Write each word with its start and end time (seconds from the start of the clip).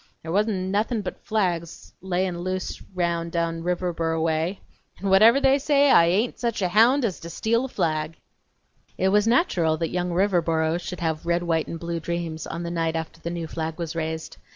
There 0.23 0.31
wa'n't 0.31 0.47
nothin' 0.71 1.03
but 1.03 1.23
flags 1.23 1.93
layin' 2.01 2.33
roun' 2.33 2.43
loose 2.43 2.77
down 2.97 3.61
Riverboro 3.61 4.19
way, 4.19 4.59
n' 4.99 5.09
whatever 5.11 5.39
they 5.39 5.59
say, 5.59 5.91
I 5.91 6.05
hain't 6.07 6.39
sech 6.39 6.59
a 6.63 6.69
hound 6.69 7.05
as 7.05 7.19
to 7.19 7.29
steal 7.29 7.65
a 7.65 7.67
flag!" 7.67 8.17
It 8.97 9.09
was 9.09 9.27
natural 9.27 9.77
that 9.77 9.89
young 9.91 10.09
Riverboro 10.11 10.79
should 10.79 11.01
have 11.01 11.27
red, 11.27 11.43
white, 11.43 11.67
and 11.67 11.79
blue 11.79 11.99
dreams 11.99 12.47
on 12.47 12.63
the 12.63 12.71
night 12.71 12.95
after 12.95 13.21
the 13.21 13.29
new 13.29 13.45
flag 13.45 13.77
was 13.77 13.95
raised. 13.95 14.37